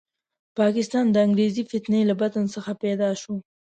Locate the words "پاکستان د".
0.59-1.15